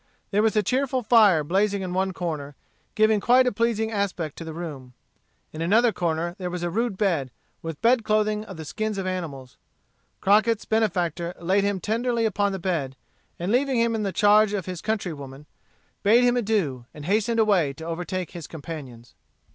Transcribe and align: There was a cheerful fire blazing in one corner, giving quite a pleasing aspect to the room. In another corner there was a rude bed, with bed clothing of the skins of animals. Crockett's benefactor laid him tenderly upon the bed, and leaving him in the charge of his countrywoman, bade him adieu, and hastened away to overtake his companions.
There 0.31 0.41
was 0.41 0.55
a 0.55 0.63
cheerful 0.63 1.03
fire 1.03 1.43
blazing 1.43 1.83
in 1.83 1.93
one 1.93 2.11
corner, 2.11 2.55
giving 2.95 3.19
quite 3.19 3.45
a 3.45 3.51
pleasing 3.51 3.91
aspect 3.91 4.35
to 4.39 4.43
the 4.43 4.51
room. 4.51 4.93
In 5.53 5.61
another 5.61 5.91
corner 5.93 6.35
there 6.39 6.49
was 6.49 6.63
a 6.63 6.71
rude 6.71 6.97
bed, 6.97 7.29
with 7.61 7.79
bed 7.83 8.03
clothing 8.03 8.43
of 8.45 8.57
the 8.57 8.65
skins 8.65 8.97
of 8.97 9.05
animals. 9.05 9.57
Crockett's 10.19 10.65
benefactor 10.65 11.35
laid 11.39 11.63
him 11.63 11.79
tenderly 11.79 12.25
upon 12.25 12.51
the 12.51 12.57
bed, 12.57 12.95
and 13.37 13.51
leaving 13.51 13.79
him 13.79 13.93
in 13.93 14.01
the 14.01 14.11
charge 14.11 14.53
of 14.53 14.65
his 14.65 14.81
countrywoman, 14.81 15.45
bade 16.01 16.23
him 16.23 16.35
adieu, 16.35 16.87
and 16.95 17.05
hastened 17.05 17.39
away 17.39 17.71
to 17.73 17.85
overtake 17.85 18.31
his 18.31 18.47
companions. 18.47 19.13